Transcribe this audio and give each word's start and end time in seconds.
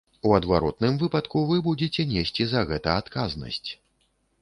У 0.27 0.31
адваротным 0.37 0.97
выпадку 1.03 1.45
вы 1.51 1.59
будзеце 1.69 2.09
несці 2.17 2.43
за 2.57 2.67
гэта 2.73 2.99
адказнасць. 3.03 3.67